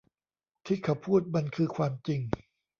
[0.65, 2.21] ที่เขาพูดมันคือความจริง